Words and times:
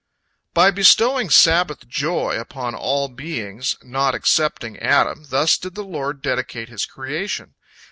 By 0.55 0.71
bestowing 0.71 1.29
Sabbath 1.29 1.87
joy 1.87 2.31
upon 2.39 2.73
all 2.73 3.07
beings, 3.07 3.77
not 3.83 4.15
excepting 4.15 4.79
Adam, 4.79 5.25
thus 5.29 5.59
did 5.59 5.75
the 5.75 5.83
Lord 5.83 6.23
dedicate 6.23 6.69
His 6.69 6.87
creation. 6.87 7.53